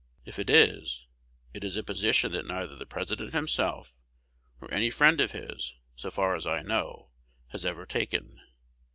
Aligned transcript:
If 0.25 0.39
it 0.39 0.49
is, 0.49 1.05
it 1.53 1.63
is 1.63 1.77
a 1.77 1.83
position 1.83 2.31
that 2.31 2.47
neither 2.47 2.75
the 2.75 2.87
President 2.87 3.35
himself, 3.35 4.01
nor 4.59 4.73
any 4.73 4.89
friend 4.89 5.21
of 5.21 5.29
his, 5.29 5.75
so 5.95 6.09
far 6.09 6.33
as 6.33 6.47
I 6.47 6.63
know, 6.63 7.11
has 7.49 7.67
ever 7.67 7.85
taken. 7.85 8.41